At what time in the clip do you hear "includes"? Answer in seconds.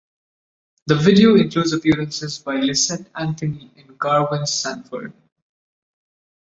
1.35-1.73